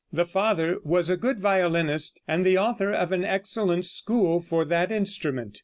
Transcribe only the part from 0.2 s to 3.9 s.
father was a good violinist and the author of an excellent